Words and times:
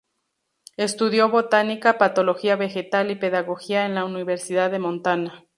Estudió 0.77 1.29
botánica, 1.29 1.99
patología 1.99 2.55
vegetal 2.55 3.11
y 3.11 3.15
pedagogía 3.17 3.85
en 3.85 3.93
la 3.93 4.03
Universidad 4.03 4.71
de 4.71 4.79
Montana. 4.79 5.45